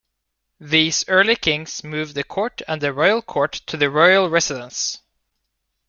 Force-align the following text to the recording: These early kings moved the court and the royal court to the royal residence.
These 0.59 1.07
early 1.07 1.35
kings 1.35 1.83
moved 1.83 2.15
the 2.15 2.23
court 2.23 2.63
and 2.67 2.81
the 2.81 2.91
royal 2.91 3.21
court 3.21 3.51
to 3.67 3.77
the 3.77 3.91
royal 3.91 4.31
residence. 4.31 4.99